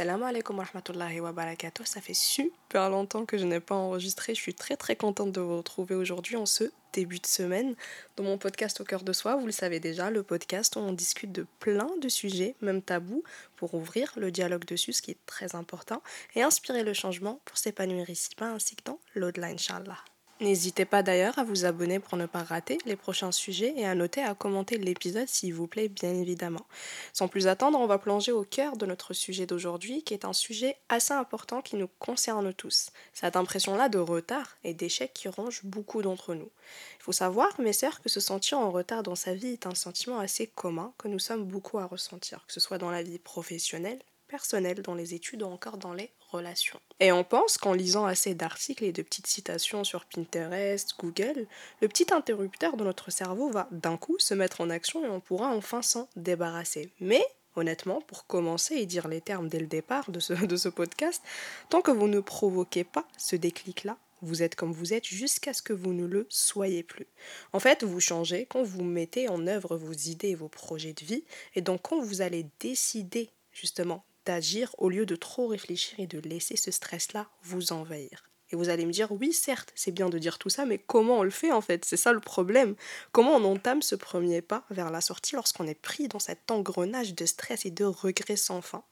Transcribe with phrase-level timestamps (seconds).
[0.00, 1.84] Salam alaikum wa rahmatullahi wa barakatuh.
[1.84, 4.34] Ça fait super longtemps que je n'ai pas enregistré.
[4.34, 7.74] Je suis très très contente de vous retrouver aujourd'hui en ce début de semaine
[8.16, 9.36] dans mon podcast Au cœur de soi.
[9.36, 13.22] Vous le savez déjà, le podcast où on discute de plein de sujets, même tabous,
[13.56, 16.02] pour ouvrir le dialogue dessus, ce qui est très important,
[16.34, 19.98] et inspirer le changement pour s'épanouir ici-bas ainsi que dans l'au-delà, Inch'Allah.
[20.40, 23.94] N'hésitez pas d'ailleurs à vous abonner pour ne pas rater les prochains sujets et à
[23.94, 26.64] noter à commenter l'épisode s'il vous plaît bien évidemment.
[27.12, 30.32] Sans plus attendre, on va plonger au cœur de notre sujet d'aujourd'hui qui est un
[30.32, 32.88] sujet assez important qui nous concerne tous.
[33.12, 36.50] Cette impression-là de retard et d'échec qui ronge beaucoup d'entre nous.
[36.98, 39.74] Il faut savoir, mes sœurs, que se sentir en retard dans sa vie est un
[39.74, 43.18] sentiment assez commun que nous sommes beaucoup à ressentir, que ce soit dans la vie
[43.18, 46.10] professionnelle, personnelle, dans les études ou encore dans les
[47.00, 51.46] Et on pense qu'en lisant assez d'articles et de petites citations sur Pinterest, Google,
[51.80, 55.20] le petit interrupteur de notre cerveau va d'un coup se mettre en action et on
[55.20, 56.92] pourra enfin s'en débarrasser.
[57.00, 57.24] Mais
[57.56, 61.22] honnêtement, pour commencer et dire les termes dès le départ de ce, podcast,
[61.68, 65.62] tant que vous ne provoquez pas ce déclic-là, vous êtes comme vous êtes jusqu'à ce
[65.62, 67.06] que vous ne le soyez plus.
[67.52, 71.24] En fait, vous changez quand vous mettez en œuvre vos idées vos projets de vie,
[71.54, 76.20] et donc quand vous allez décider justement d'agir au lieu de trop réfléchir et de
[76.20, 78.30] laisser ce stress-là vous envahir.
[78.50, 81.18] Et vous allez me dire, oui, certes, c'est bien de dire tout ça, mais comment
[81.18, 81.84] on le fait en fait?
[81.84, 82.76] C'est ça le problème.
[83.10, 87.16] Comment on entame ce premier pas vers la sortie lorsqu'on est pris dans cet engrenage
[87.16, 88.84] de stress et de regrets sans fin?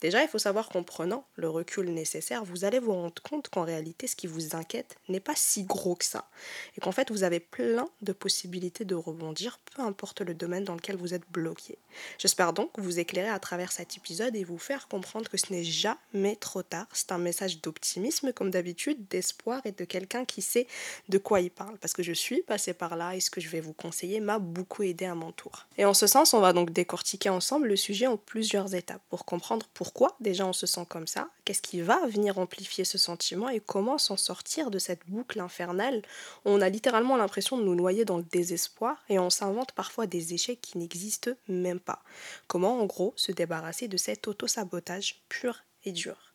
[0.00, 3.64] Déjà, il faut savoir qu'en prenant le recul nécessaire, vous allez vous rendre compte qu'en
[3.64, 6.28] réalité, ce qui vous inquiète n'est pas si gros que ça.
[6.76, 10.76] Et qu'en fait, vous avez plein de possibilités de rebondir, peu importe le domaine dans
[10.76, 11.78] lequel vous êtes bloqué.
[12.18, 15.64] J'espère donc vous éclairer à travers cet épisode et vous faire comprendre que ce n'est
[15.64, 16.86] jamais trop tard.
[16.92, 20.68] C'est un message d'optimisme, comme d'habitude, d'espoir et de quelqu'un qui sait
[21.08, 21.76] de quoi il parle.
[21.78, 24.38] Parce que je suis passée par là et ce que je vais vous conseiller m'a
[24.38, 25.66] beaucoup aidé à mon tour.
[25.76, 29.24] Et en ce sens, on va donc décortiquer ensemble le sujet en plusieurs étapes pour
[29.24, 32.98] comprendre pourquoi pourquoi déjà on se sent comme ça, qu'est-ce qui va venir amplifier ce
[32.98, 36.02] sentiment et comment s'en sortir de cette boucle infernale
[36.44, 40.34] on a littéralement l'impression de nous noyer dans le désespoir et on s'invente parfois des
[40.34, 42.02] échecs qui n'existent même pas.
[42.48, 46.27] Comment en gros se débarrasser de cet auto-sabotage pur et dur?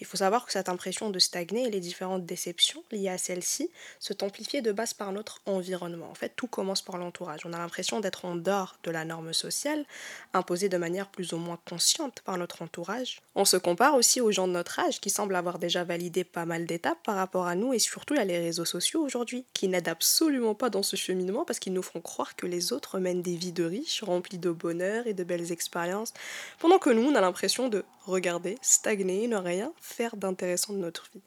[0.00, 3.70] Il faut savoir que cette impression de stagner et les différentes déceptions liées à celle-ci
[3.98, 6.10] sont amplifiées de base par notre environnement.
[6.10, 7.40] En fait, tout commence par l'entourage.
[7.44, 9.84] On a l'impression d'être en dehors de la norme sociale,
[10.34, 13.20] imposée de manière plus ou moins consciente par notre entourage.
[13.34, 16.44] On se compare aussi aux gens de notre âge qui semblent avoir déjà validé pas
[16.44, 19.88] mal d'étapes par rapport à nous et surtout à les réseaux sociaux aujourd'hui, qui n'aident
[19.88, 23.36] absolument pas dans ce cheminement parce qu'ils nous font croire que les autres mènent des
[23.36, 26.12] vies de riches, remplies de bonheur et de belles expériences,
[26.58, 31.08] pendant que nous, on a l'impression de regarder, stagner, ne rien faire d'intéressant de notre
[31.12, 31.20] vie.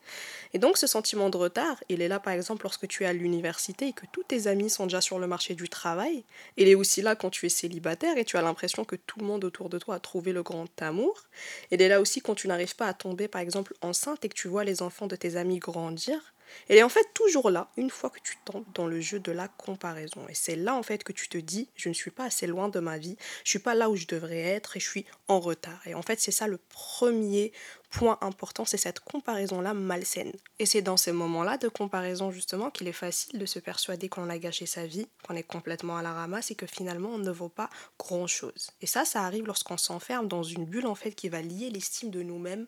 [0.54, 3.14] Et donc ce sentiment de retard, il est là par exemple lorsque tu es à
[3.14, 6.24] l'université et que tous tes amis sont déjà sur le marché du travail.
[6.58, 9.26] Il est aussi là quand tu es célibataire et tu as l'impression que tout le
[9.26, 11.24] monde autour de toi a trouvé le grand amour.
[11.72, 14.36] Il est là aussi quand tu n'arrives pas à tomber par exemple enceinte et que
[14.36, 16.34] tu vois les enfants de tes amis grandir.
[16.70, 19.32] Elle est en fait toujours là une fois que tu tombes dans le jeu de
[19.32, 20.26] la comparaison.
[20.30, 22.70] Et c'est là en fait que tu te dis, je ne suis pas assez loin
[22.70, 25.40] de ma vie, je suis pas là où je devrais être et je suis en
[25.40, 25.80] retard.
[25.86, 27.52] Et en fait, c'est ça le premier
[27.92, 30.32] point important, c'est cette comparaison-là malsaine.
[30.60, 34.30] Et c'est dans ces moments-là de comparaison justement qu'il est facile de se persuader qu'on
[34.30, 37.32] a gâché sa vie, qu'on est complètement à la ramasse et que finalement on ne
[37.32, 37.70] vaut pas
[38.00, 38.72] grand-chose.
[38.82, 42.12] Et ça, ça arrive lorsqu'on s'enferme dans une bulle en fait qui va lier l'estime
[42.12, 42.68] de nous-mêmes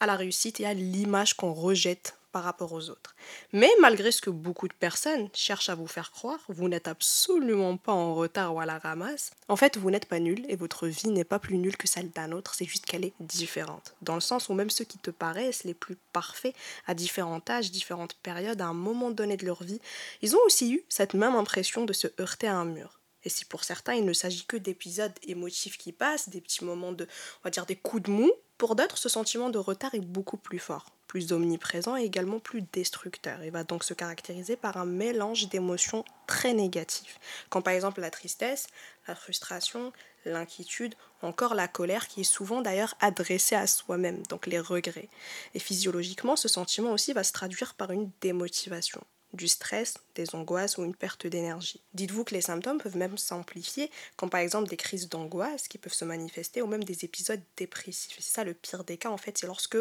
[0.00, 3.14] à la réussite et à l'image qu'on rejette par rapport aux autres.
[3.52, 7.76] Mais malgré ce que beaucoup de personnes cherchent à vous faire croire, vous n'êtes absolument
[7.76, 9.30] pas en retard ou à la ramasse.
[9.46, 12.10] En fait, vous n'êtes pas nul et votre vie n'est pas plus nulle que celle
[12.10, 13.94] d'un autre, c'est juste qu'elle est différente.
[14.02, 16.56] Dans le sens où même ceux qui te paraissent les plus parfaits
[16.88, 19.80] à différents âges, différentes périodes, à un moment donné de leur vie,
[20.20, 22.98] ils ont aussi eu cette même impression de se heurter à un mur.
[23.24, 26.92] Et si pour certains il ne s'agit que d'épisodes émotifs qui passent, des petits moments
[26.92, 30.00] de, on va dire, des coups de mou, pour d'autres ce sentiment de retard est
[30.00, 33.44] beaucoup plus fort plus omniprésent et également plus destructeur.
[33.44, 37.18] Il va donc se caractériser par un mélange d'émotions très négatives,
[37.50, 38.66] comme par exemple la tristesse,
[39.06, 39.92] la frustration,
[40.24, 45.08] l'inquiétude, encore la colère qui est souvent d'ailleurs adressée à soi-même, donc les regrets.
[45.54, 49.00] Et physiologiquement, ce sentiment aussi va se traduire par une démotivation
[49.34, 51.82] du stress, des angoisses ou une perte d'énergie.
[51.92, 55.92] Dites-vous que les symptômes peuvent même s'amplifier, comme par exemple des crises d'angoisse qui peuvent
[55.92, 58.16] se manifester ou même des épisodes dépressifs.
[58.20, 59.78] C'est ça le pire des cas en fait, c'est lorsque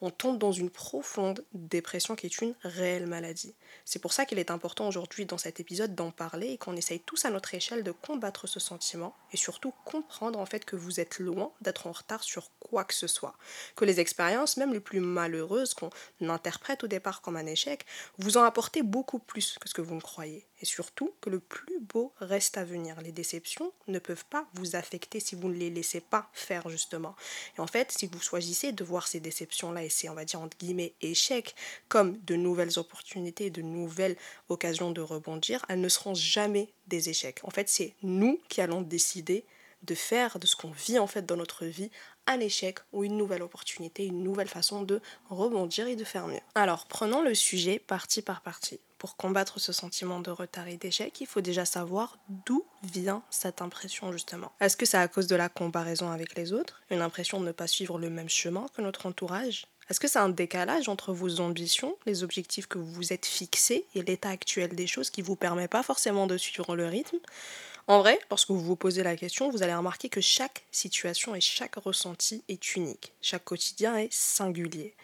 [0.00, 3.54] on tombe dans une profonde dépression qui est une réelle maladie.
[3.84, 7.00] C'est pour ça qu'il est important aujourd'hui dans cet épisode d'en parler et qu'on essaye
[7.00, 11.00] tous à notre échelle de combattre ce sentiment et surtout comprendre en fait que vous
[11.00, 13.34] êtes loin d'être en retard sur quoi que ce soit.
[13.76, 15.90] Que les expériences, même les plus malheureuses qu'on
[16.22, 17.84] interprète au départ comme un échec,
[18.16, 20.46] vous ont apporté beaucoup plus que ce que vous ne croyez.
[20.62, 22.98] Et surtout que le plus beau reste à venir.
[23.02, 27.14] Les déceptions ne peuvent pas vous affecter si vous ne les laissez pas faire justement.
[27.58, 30.40] Et en fait, si vous choisissez de voir ces déceptions-là et ces, on va dire,
[30.40, 31.54] entre guillemets, échecs
[31.90, 34.16] comme de nouvelles opportunités, de nouvelles
[34.48, 37.40] occasions de rebondir, elles ne seront jamais des échecs.
[37.42, 39.44] En fait, c'est nous qui allons décider
[39.82, 41.90] de faire de ce qu'on vit en fait dans notre vie
[42.26, 46.40] un échec ou une nouvelle opportunité, une nouvelle façon de rebondir et de faire mieux.
[46.54, 48.80] Alors, prenons le sujet partie par partie.
[48.98, 53.60] Pour combattre ce sentiment de retard et d'échec, il faut déjà savoir d'où vient cette
[53.60, 54.52] impression justement.
[54.60, 57.52] Est-ce que c'est à cause de la comparaison avec les autres, une impression de ne
[57.52, 59.66] pas suivre le même chemin que notre entourage?
[59.90, 63.86] Est-ce que c'est un décalage entre vos ambitions, les objectifs que vous vous êtes fixés
[63.96, 67.18] et l'état actuel des choses qui ne vous permet pas forcément de suivre le rythme?
[67.88, 71.40] En vrai, lorsque vous vous posez la question, vous allez remarquer que chaque situation et
[71.40, 73.12] chaque ressenti est unique.
[73.20, 74.94] Chaque quotidien est singulier.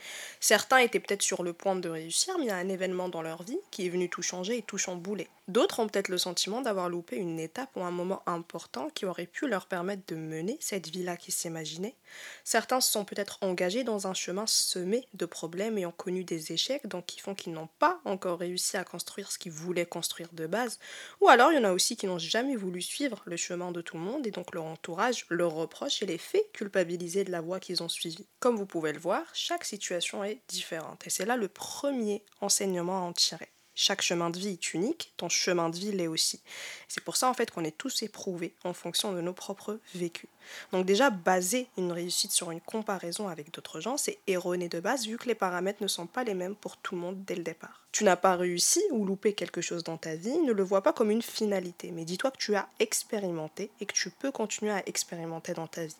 [0.40, 3.22] Certains étaient peut-être sur le point de réussir, mais il y a un événement dans
[3.22, 5.28] leur vie qui est venu tout changer et tout chambouler.
[5.48, 9.26] D'autres ont peut-être le sentiment d'avoir loupé une étape ou un moment important qui aurait
[9.26, 11.96] pu leur permettre de mener cette vie-là qu'ils s'imaginaient.
[12.44, 16.52] Certains se sont peut-être engagés dans un chemin semé de problèmes et ont connu des
[16.52, 20.28] échecs, donc qui font qu'ils n'ont pas encore réussi à construire ce qu'ils voulaient construire
[20.32, 20.78] de base.
[21.22, 23.80] Ou alors il y en a aussi qui n'ont jamais voulu suivre le chemin de
[23.80, 27.40] tout le monde et donc leur entourage leur reproche et les fait culpabiliser de la
[27.40, 28.26] voie qu'ils ont suivie.
[28.40, 32.98] Comme vous pouvez le voir, chaque situation est différente et c'est là le premier enseignement
[32.98, 33.48] à en tirer.
[33.80, 36.40] Chaque chemin de vie est unique, ton chemin de vie l'est aussi.
[36.88, 40.28] C'est pour ça en fait qu'on est tous éprouvés en fonction de nos propres vécus.
[40.72, 45.06] Donc déjà, baser une réussite sur une comparaison avec d'autres gens, c'est erroné de base
[45.06, 47.44] vu que les paramètres ne sont pas les mêmes pour tout le monde dès le
[47.44, 47.86] départ.
[47.98, 50.92] Tu n'as pas réussi ou loupé quelque chose dans ta vie, ne le vois pas
[50.92, 54.88] comme une finalité, mais dis-toi que tu as expérimenté et que tu peux continuer à
[54.88, 55.96] expérimenter dans ta vie.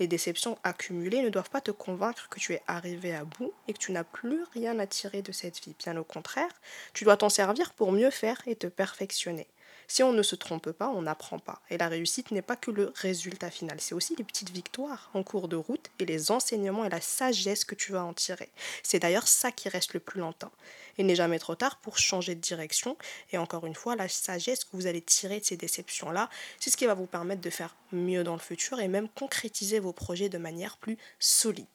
[0.00, 3.74] Les déceptions accumulées ne doivent pas te convaincre que tu es arrivé à bout et
[3.74, 5.76] que tu n'as plus rien à tirer de cette vie.
[5.78, 6.50] Bien au contraire,
[6.94, 9.46] tu dois t'en servir pour mieux faire et te perfectionner.
[9.88, 11.60] Si on ne se trompe pas, on n'apprend pas.
[11.70, 15.22] Et la réussite n'est pas que le résultat final, c'est aussi les petites victoires en
[15.22, 18.50] cours de route et les enseignements et la sagesse que tu vas en tirer.
[18.82, 20.52] C'est d'ailleurs ça qui reste le plus longtemps.
[20.98, 22.96] Il n'est jamais trop tard pour changer de direction.
[23.32, 26.76] Et encore une fois, la sagesse que vous allez tirer de ces déceptions-là, c'est ce
[26.76, 30.28] qui va vous permettre de faire mieux dans le futur et même concrétiser vos projets
[30.28, 31.66] de manière plus solide.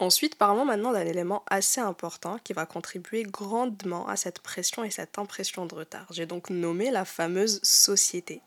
[0.00, 4.88] Ensuite, parlons maintenant d'un élément assez important qui va contribuer grandement à cette pression et
[4.88, 6.06] cette impression de retard.
[6.10, 8.40] J'ai donc nommé la fameuse société,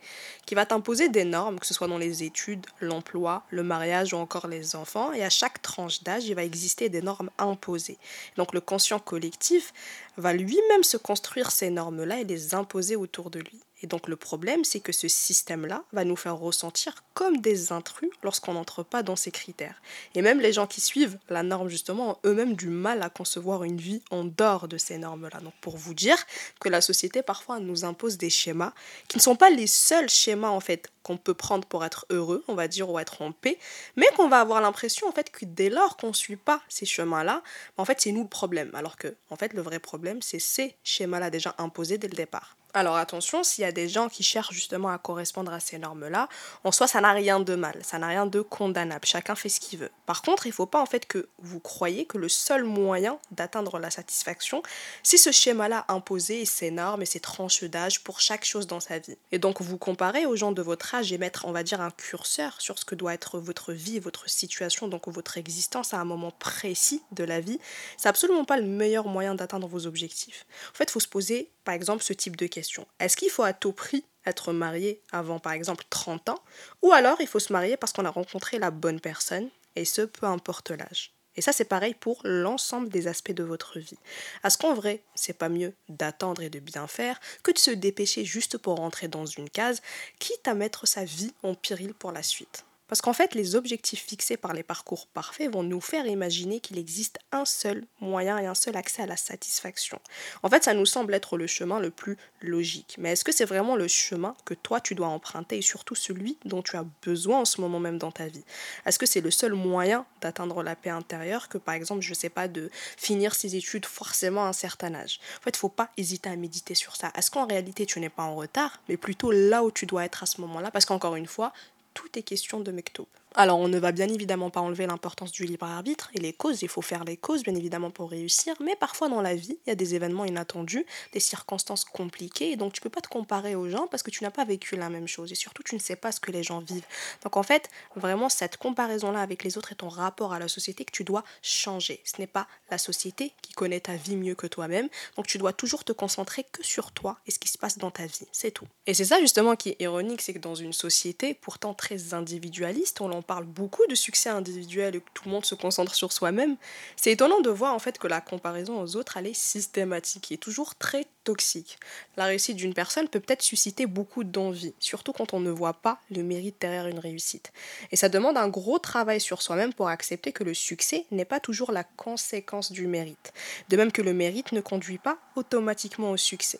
[0.48, 4.18] qui va t'imposer des normes, que ce soit dans les études, l'emploi, le mariage ou
[4.18, 8.00] encore les enfants, et à chaque tranche d'âge, il va exister des normes imposées.
[8.36, 9.74] Donc le conscient collectif
[10.18, 13.62] va lui-même se construire ces normes-là et les imposer autour de lui.
[13.84, 18.10] Et donc le problème, c'est que ce système-là va nous faire ressentir comme des intrus
[18.24, 19.82] lorsqu'on n'entre pas dans ces critères.
[20.16, 23.66] Et même les gens qui suivent la norme, justement, ont eux-mêmes du mal à concevoir
[23.66, 25.42] une vie en dehors de ces normes-là.
[25.42, 26.18] Donc pour vous dire
[26.62, 28.72] que la société, parfois, nous impose des schémas
[29.10, 32.44] qui ne sont pas les seuls schémas, en fait, qu'on peut prendre pour être heureux,
[32.48, 33.60] on va dire, ou être en paix,
[33.96, 36.86] mais qu'on va avoir l'impression, en fait, que dès lors qu'on ne suit pas ces
[36.86, 37.44] chemins-là,
[37.78, 38.72] en fait, c'est nous le problème.
[38.74, 42.58] Alors que, en fait, le vrai problème, c'est ces schémas-là déjà imposés dès le départ.
[42.76, 46.28] Alors attention, s'il y a des gens qui cherchent justement à correspondre à ces normes-là,
[46.64, 49.60] en soi, ça n'a rien de mal, ça n'a rien de condamnable, chacun fait ce
[49.60, 49.92] qu'il veut.
[50.08, 53.20] Par contre, il ne faut pas en fait que vous croyez que le seul moyen
[53.30, 54.64] d'atteindre la satisfaction,
[55.04, 58.80] c'est ce schéma-là imposé et ces normes et ces tranches d'âge pour chaque chose dans
[58.80, 59.18] sa vie.
[59.32, 61.92] Et donc vous comparez aux gens de votre âge et mettre, on va dire, un
[61.92, 66.06] curseur sur ce que doit être votre vie, votre situation, donc votre existence à un
[66.06, 67.60] moment précis de la vie,
[67.98, 70.48] c'est absolument pas le meilleur moyen d'atteindre vos objectifs.
[70.72, 73.44] En fait, il faut se poser, par exemple, ce type de questions est-ce qu'il faut
[73.44, 76.44] à tout prix être marié avant par exemple 30 ans?
[76.82, 80.02] Ou alors il faut se marier parce qu'on a rencontré la bonne personne, et ce
[80.02, 81.14] peu importe l'âge.
[81.36, 83.98] Et ça, c'est pareil pour l'ensemble des aspects de votre vie.
[84.44, 88.24] Est-ce qu'en vrai, c'est pas mieux d'attendre et de bien faire que de se dépêcher
[88.24, 89.82] juste pour rentrer dans une case,
[90.20, 94.06] quitte à mettre sa vie en péril pour la suite parce qu'en fait, les objectifs
[94.06, 98.46] fixés par les parcours parfaits vont nous faire imaginer qu'il existe un seul moyen et
[98.46, 100.00] un seul accès à la satisfaction.
[100.44, 102.98] En fait, ça nous semble être le chemin le plus logique.
[103.00, 106.38] Mais est-ce que c'est vraiment le chemin que toi tu dois emprunter et surtout celui
[106.46, 108.44] dont tu as besoin en ce moment même dans ta vie?
[108.86, 112.16] Est-ce que c'est le seul moyen d'atteindre la paix intérieure que par exemple, je ne
[112.16, 115.20] sais pas, de finir ses études forcément à un certain âge?
[115.40, 117.12] En fait, il ne faut pas hésiter à méditer sur ça.
[117.16, 120.22] Est-ce qu'en réalité tu n'es pas en retard, mais plutôt là où tu dois être
[120.22, 120.70] à ce moment-là?
[120.70, 121.54] Parce qu'encore une fois,
[121.94, 123.08] tout est question de Mektoub.
[123.36, 126.62] Alors on ne va bien évidemment pas enlever l'importance du libre arbitre et les causes,
[126.62, 129.70] il faut faire les causes bien évidemment pour réussir, mais parfois dans la vie, il
[129.70, 133.56] y a des événements inattendus, des circonstances compliquées, et donc tu peux pas te comparer
[133.56, 135.80] aux gens parce que tu n'as pas vécu la même chose, et surtout tu ne
[135.80, 136.86] sais pas ce que les gens vivent.
[137.24, 140.86] Donc en fait, vraiment cette comparaison-là avec les autres et ton rapport à la société
[140.86, 142.02] que tu dois changer.
[142.04, 145.54] Ce n'est pas la société qui connaît ta vie mieux que toi-même, donc tu dois
[145.54, 148.52] toujours te concentrer que sur toi et ce qui se passe dans ta vie, c'est
[148.52, 148.68] tout.
[148.86, 153.02] Et c'est ça justement qui est ironique, c'est que dans une société pourtant très individualiste,
[153.02, 156.58] on parle beaucoup de succès individuel et que tout le monde se concentre sur soi-même,
[156.96, 160.38] c'est étonnant de voir en fait que la comparaison aux autres, elle est systématique et
[160.38, 161.80] toujours très toxique.
[162.18, 166.00] La réussite d'une personne peut peut-être susciter beaucoup d'envie, surtout quand on ne voit pas
[166.12, 167.52] le mérite derrière une réussite.
[167.92, 171.40] Et ça demande un gros travail sur soi-même pour accepter que le succès n'est pas
[171.40, 173.34] toujours la conséquence du mérite.
[173.70, 176.60] De même que le mérite ne conduit pas automatiquement au succès.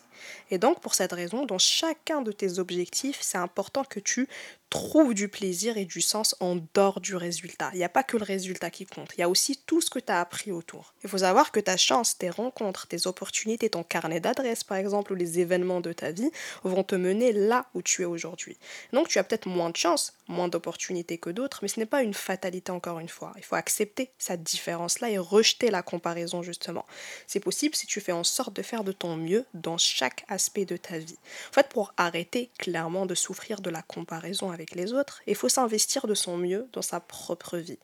[0.50, 4.28] Et donc pour cette raison, dans chacun de tes objectifs, c'est important que tu
[4.70, 7.70] trouve du plaisir et du sens en dehors du résultat.
[7.74, 9.88] Il n'y a pas que le résultat qui compte, il y a aussi tout ce
[9.88, 10.94] que tu as appris autour.
[11.04, 15.12] Il faut savoir que ta chance, tes rencontres, tes opportunités, ton carnet d'adresses par exemple,
[15.12, 16.30] ou les événements de ta vie
[16.62, 18.56] vont te mener là où tu es aujourd'hui.
[18.92, 22.02] Donc tu as peut-être moins de chance, moins d'opportunités que d'autres, mais ce n'est pas
[22.02, 23.32] une fatalité encore une fois.
[23.36, 26.86] Il faut accepter cette différence-là et rejeter la comparaison justement.
[27.26, 30.64] C'est possible si tu fais en sorte de faire de ton mieux dans chaque aspect
[30.64, 31.18] de ta vie.
[31.50, 35.48] En fait, pour arrêter clairement de souffrir de la comparaison avec les autres, il faut
[35.48, 37.78] s'investir de son mieux dans sa propre vie.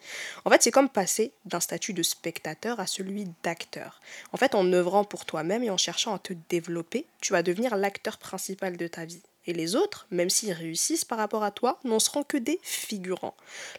[0.45, 4.01] En fait, c'est comme passer d'un statut de spectateur à celui d'acteur.
[4.33, 6.60] En fait, en œuvrant pour toi-même et en cherchant à te développer,
[7.21, 9.23] tu vas devenir l'acteur principal de ta vie.
[9.47, 13.35] Et les autres, même s'ils réussissent par rapport à toi, n'en seront que des figurants.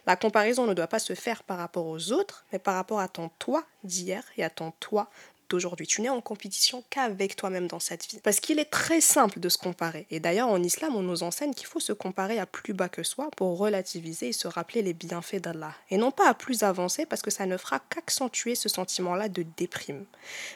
[0.06, 3.08] La comparaison ne doit pas se faire par rapport aux autres, mais par rapport à
[3.08, 5.08] ton toi d'hier et à ton toi
[5.54, 5.86] aujourd'hui.
[5.86, 8.20] Tu n'es en compétition qu'avec toi-même dans cette vie.
[8.22, 10.06] Parce qu'il est très simple de se comparer.
[10.10, 13.02] Et d'ailleurs, en islam, on nous enseigne qu'il faut se comparer à plus bas que
[13.02, 15.74] soi pour relativiser et se rappeler les bienfaits d'Allah.
[15.90, 19.44] Et non pas à plus avancé parce que ça ne fera qu'accentuer ce sentiment-là de
[19.56, 20.04] déprime.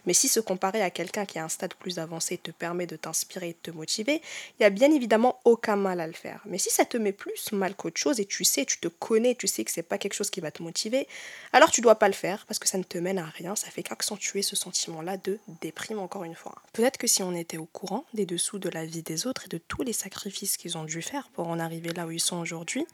[0.06, 2.96] Mais si se comparer à quelqu'un qui a un stade plus avancé te permet de
[2.96, 6.40] t'inspirer et de te motiver, il n'y a bien évidemment aucun mal à le faire.
[6.46, 9.34] Mais si ça te met plus mal qu'autre chose et tu sais, tu te connais,
[9.34, 11.08] tu sais que c'est pas quelque chose qui va te motiver,
[11.52, 13.70] alors tu dois pas le faire parce que ça ne te mène à rien, ça
[13.70, 16.54] fait qu'accentuer ce sentiment là de déprime encore une fois.
[16.72, 19.48] Peut-être que si on était au courant des dessous de la vie des autres et
[19.48, 22.38] de tous les sacrifices qu'ils ont dû faire pour en arriver là où ils sont
[22.38, 22.86] aujourd'hui,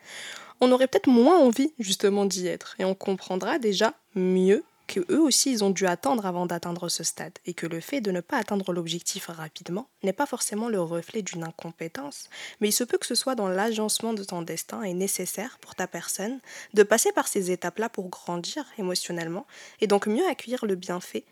[0.61, 2.77] on aurait peut-être moins envie justement d'y être.
[2.79, 7.03] Et on comprendra déjà mieux que eux aussi ils ont dû attendre avant d'atteindre ce
[7.03, 7.33] stade.
[7.47, 11.23] Et que le fait de ne pas atteindre l'objectif rapidement n'est pas forcément le reflet
[11.23, 12.29] d'une incompétence,
[12.61, 15.75] mais il se peut que ce soit dans l'agencement de ton destin et nécessaire pour
[15.75, 16.41] ta personne
[16.75, 19.47] de passer par ces étapes-là pour grandir émotionnellement
[19.81, 21.25] et donc mieux accueillir le bienfait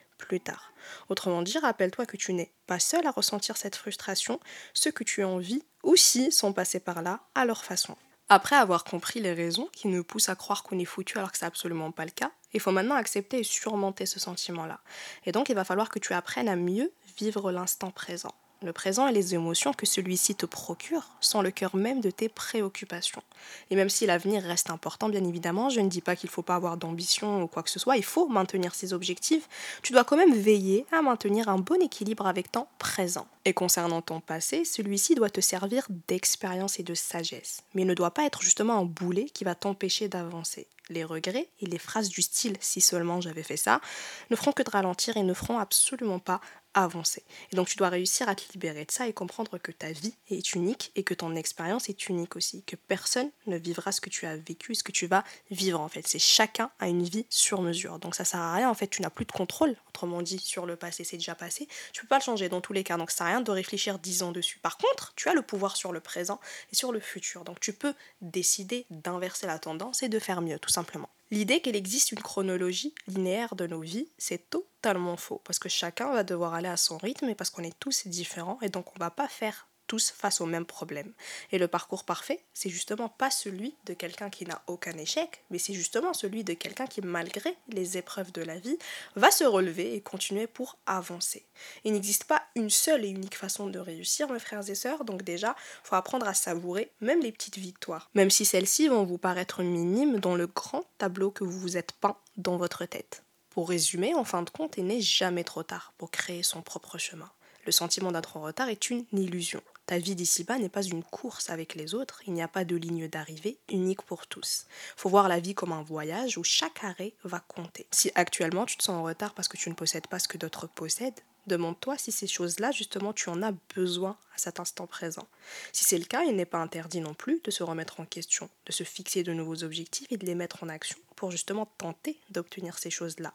[1.08, 4.40] Autrement dit, rappelle-toi que tu n'es pas seul à ressentir cette frustration,
[4.74, 7.96] ceux que tu envies aussi sont passés par là à leur façon.
[8.28, 11.38] Après avoir compris les raisons qui nous poussent à croire qu'on est foutu alors que
[11.38, 14.80] c'est absolument pas le cas, il faut maintenant accepter et surmonter ce sentiment-là.
[15.26, 18.34] Et donc il va falloir que tu apprennes à mieux vivre l'instant présent.
[18.62, 22.28] Le présent et les émotions que celui-ci te procure sont le cœur même de tes
[22.28, 23.22] préoccupations.
[23.70, 26.42] Et même si l'avenir reste important, bien évidemment, je ne dis pas qu'il ne faut
[26.42, 29.48] pas avoir d'ambition ou quoi que ce soit, il faut maintenir ses objectifs,
[29.82, 33.26] tu dois quand même veiller à maintenir un bon équilibre avec ton présent.
[33.46, 37.94] Et concernant ton passé, celui-ci doit te servir d'expérience et de sagesse, mais il ne
[37.94, 40.66] doit pas être justement un boulet qui va t'empêcher d'avancer.
[40.90, 43.80] Les regrets et les phrases du style si seulement j'avais fait ça
[44.28, 46.40] ne feront que de ralentir et ne feront absolument pas
[46.74, 47.24] avancer.
[47.52, 50.14] Et donc tu dois réussir à te libérer de ça et comprendre que ta vie
[50.30, 54.10] est unique et que ton expérience est unique aussi, que personne ne vivra ce que
[54.10, 56.06] tu as vécu, ce que tu vas vivre en fait.
[56.06, 57.98] C'est chacun a une vie sur mesure.
[57.98, 60.66] Donc ça sert à rien en fait, tu n'as plus de contrôle, autrement dit, sur
[60.66, 61.68] le passé, c'est déjà passé.
[61.92, 63.50] Tu peux pas le changer dans tous les cas, donc ça sert à rien de
[63.50, 64.58] réfléchir dix ans dessus.
[64.58, 66.40] Par contre, tu as le pouvoir sur le présent
[66.72, 67.44] et sur le futur.
[67.44, 71.08] Donc tu peux décider d'inverser la tendance et de faire mieux, tout simplement.
[71.30, 76.12] L'idée qu'il existe une chronologie linéaire de nos vies, c'est totalement faux, parce que chacun
[76.12, 78.98] va devoir aller à son rythme et parce qu'on est tous différents, et donc on
[78.98, 79.68] va pas faire
[79.98, 81.12] face au même problème.
[81.52, 85.58] Et le parcours parfait, c'est justement pas celui de quelqu'un qui n'a aucun échec, mais
[85.58, 88.78] c'est justement celui de quelqu'un qui, malgré les épreuves de la vie,
[89.16, 91.44] va se relever et continuer pour avancer.
[91.84, 95.22] Il n'existe pas une seule et unique façon de réussir, mes frères et sœurs, donc
[95.22, 99.62] déjà, faut apprendre à savourer même les petites victoires, même si celles-ci vont vous paraître
[99.62, 103.22] minimes dans le grand tableau que vous vous êtes peint dans votre tête.
[103.50, 106.98] Pour résumer, en fin de compte, il n'est jamais trop tard pour créer son propre
[106.98, 107.30] chemin.
[107.66, 109.60] Le sentiment d'être en retard est une illusion.
[109.90, 112.76] Ta vie d'ici-bas n'est pas une course avec les autres, il n'y a pas de
[112.76, 114.66] ligne d'arrivée unique pour tous.
[114.96, 117.88] Faut voir la vie comme un voyage où chaque arrêt va compter.
[117.90, 120.38] Si actuellement tu te sens en retard parce que tu ne possèdes pas ce que
[120.38, 125.26] d'autres possèdent, Demande-toi si ces choses-là, justement, tu en as besoin à cet instant présent.
[125.72, 128.48] Si c'est le cas, il n'est pas interdit non plus de se remettre en question,
[128.66, 132.18] de se fixer de nouveaux objectifs et de les mettre en action pour justement tenter
[132.30, 133.34] d'obtenir ces choses-là.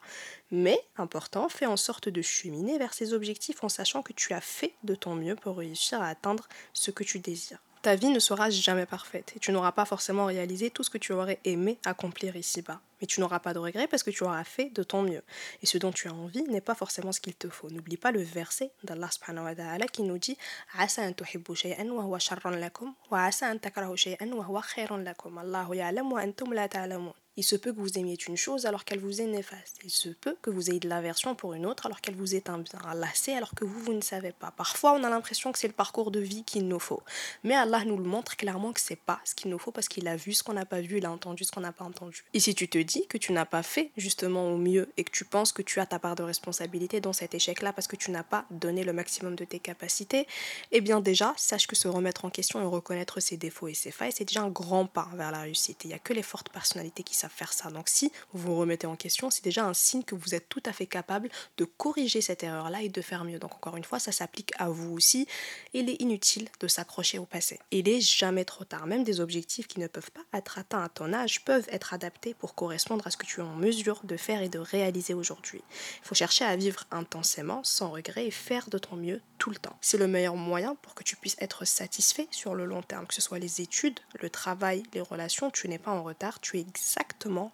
[0.51, 4.41] Mais, important, fais en sorte de cheminer vers ces objectifs en sachant que tu as
[4.41, 8.17] fait de ton mieux pour réussir à atteindre ce que tu désires ta vie ne
[8.17, 11.77] sera jamais parfaite et tu n'auras pas forcément réalisé tout ce que tu aurais aimé
[11.85, 12.81] accomplir ici-bas.
[12.99, 15.21] Mais tu n'auras pas de regrets parce que tu auras fait de ton mieux.
[15.61, 17.69] Et ce dont tu as envie n'est pas forcément ce qu'il te faut.
[17.69, 20.35] N'oublie pas le verset d'Allah subhanahu wa ta'ala qui nous dit
[20.75, 25.37] an shay'an wa huwa sharran lakum wa wa huwa lakum.
[25.37, 27.13] Allahu.
[27.37, 29.79] Il se peut que vous aimiez une chose alors qu'elle vous est néfaste.
[29.83, 32.49] Il se peut que vous ayez de l'aversion pour une autre alors qu'elle vous est
[32.49, 32.79] un bien.
[33.27, 34.51] Alors que vous, vous ne savez pas.
[34.51, 37.01] Parfois, on a l'impression que c'est le parcours de vie qu'il nous faut.
[37.43, 40.07] Mais Allah nous le montre clairement que c'est pas ce qu'il nous faut parce qu'il
[40.07, 42.23] a vu ce qu'on n'a pas vu, il a entendu ce qu'on n'a pas entendu.
[42.33, 45.11] Et si tu te dis que tu n'as pas fait justement au mieux et que
[45.11, 48.11] tu penses que tu as ta part de responsabilité dans cet échec-là parce que tu
[48.11, 50.27] n'as pas donné le maximum de tes capacités,
[50.71, 53.91] eh bien déjà, sache que se remettre en question et reconnaître ses défauts et ses
[53.91, 55.83] failles, c'est déjà un grand pas vers la réussite.
[55.83, 57.69] Il n'y a que les fortes personnalités qui faire ça.
[57.69, 60.63] Donc si vous vous remettez en question, c'est déjà un signe que vous êtes tout
[60.65, 63.39] à fait capable de corriger cette erreur-là et de faire mieux.
[63.39, 65.27] Donc encore une fois, ça s'applique à vous aussi.
[65.73, 67.59] Il est inutile de s'accrocher au passé.
[67.71, 68.87] Il est jamais trop tard.
[68.87, 72.33] Même des objectifs qui ne peuvent pas être atteints à ton âge peuvent être adaptés
[72.33, 75.61] pour correspondre à ce que tu es en mesure de faire et de réaliser aujourd'hui.
[76.03, 79.57] Il faut chercher à vivre intensément, sans regret et faire de ton mieux tout le
[79.57, 79.77] temps.
[79.81, 83.13] C'est le meilleur moyen pour que tu puisses être satisfait sur le long terme, que
[83.13, 85.51] ce soit les études, le travail, les relations.
[85.51, 86.65] Tu n'es pas en retard, tu es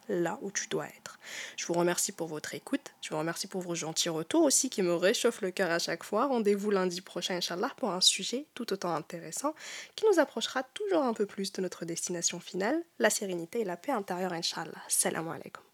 [0.09, 1.19] là où tu dois être.
[1.57, 2.93] Je vous remercie pour votre écoute.
[3.01, 6.03] Je vous remercie pour vos gentils retours aussi qui me réchauffent le cœur à chaque
[6.03, 6.27] fois.
[6.27, 9.53] Rendez-vous lundi prochain, Inch'Allah, pour un sujet tout autant intéressant
[9.95, 13.77] qui nous approchera toujours un peu plus de notre destination finale, la sérénité et la
[13.77, 14.81] paix intérieure, Inch'Allah.
[14.87, 15.63] Salam alaikum.